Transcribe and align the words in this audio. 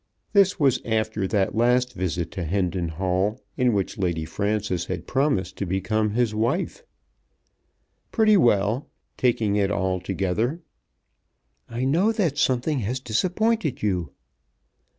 This 0.33 0.59
was 0.59 0.81
after 0.83 1.27
that 1.27 1.53
last 1.53 1.93
visit 1.93 2.31
to 2.31 2.43
Hendon 2.43 2.87
Hall, 2.87 3.39
in 3.55 3.71
which 3.71 3.99
Lady 3.99 4.25
Frances 4.25 4.85
had 4.85 5.05
promised 5.05 5.57
to 5.57 5.65
become 5.67 6.09
his 6.15 6.33
wife. 6.33 6.81
"Pretty 8.11 8.35
well, 8.35 8.89
taking 9.15 9.57
it 9.57 9.69
altogether." 9.69 10.63
"I 11.69 11.85
know 11.85 12.11
that 12.13 12.39
something 12.39 12.79
has 12.79 12.99
disappointed 12.99 13.83
you." 13.83 14.09